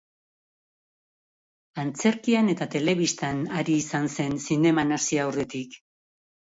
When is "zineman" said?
4.51-5.01